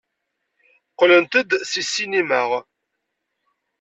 Qqlent-d 0.91 1.49
seg 1.71 1.85
ssinima. 1.87 2.43